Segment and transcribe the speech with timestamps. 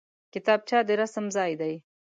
[0.33, 1.73] کتابچه د رسم ځای دی